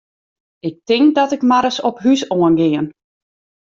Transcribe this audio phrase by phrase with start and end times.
[0.59, 2.87] Ik tink dat ik mar ris op hús oan gean.